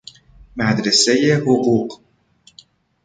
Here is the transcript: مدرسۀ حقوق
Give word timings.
مدرسۀ 0.55 1.19
حقوق 1.45 1.89